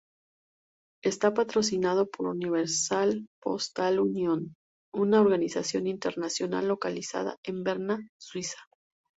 Está 1.03 1.35
patrocinado 1.35 2.09
por 2.09 2.25
"Universal 2.25 3.27
Postal 3.39 3.99
Union", 3.99 4.55
una 4.91 5.21
organización 5.21 5.85
internacional 5.85 6.67
localizada 6.67 7.37
en 7.43 7.63
Berna, 7.63 7.99
Suiza. 8.19 8.57